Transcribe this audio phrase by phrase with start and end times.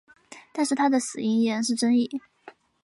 [0.51, 2.09] 但是他的死因依然是争议。